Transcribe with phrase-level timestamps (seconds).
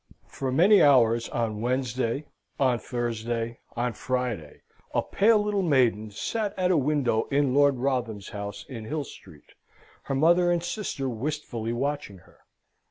[0.25, 2.25] For many hours on Wednesday,
[2.59, 4.61] on Thursday, on Friday,
[4.95, 9.53] a pale little maiden sate at a window in Lord Wrotham's house, in Hill Street,
[10.05, 12.39] her mother and sister wistfully watching her.